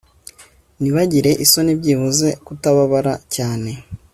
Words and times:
Nibagire 0.79 1.31
isoni 1.45 1.71
byibuze 1.79 2.27
kutababara 2.45 3.13
cyane 3.35 3.71